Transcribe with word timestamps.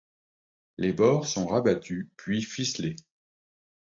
Les 0.77 0.93
bords 0.93 1.27
sont 1.27 1.45
rabattus 1.45 2.07
puis 2.17 2.41
ficelés. 2.41 2.95